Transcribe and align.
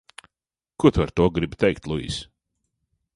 Ko 0.79 0.91
tu 0.95 1.03
ar 1.05 1.13
to 1.15 1.29
gribi 1.37 1.59
teikt, 1.61 1.83
Luis? 1.91 2.17